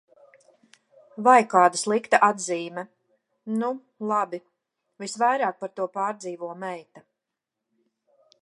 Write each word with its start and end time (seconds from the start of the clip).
Vai 1.27 1.35
kāda 1.51 1.81
slikta 1.81 2.21
atzīme. 2.29 2.85
Nu, 3.59 3.71
labi. 4.13 4.41
Visvairāk 5.05 5.61
par 5.63 5.75
to 5.81 5.89
pārdzīvo 5.99 6.53
meita. 6.65 7.09